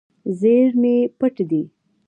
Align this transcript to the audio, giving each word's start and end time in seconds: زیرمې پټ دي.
زیرمې 0.39 0.95
پټ 1.19 1.35
دي. 1.49 1.61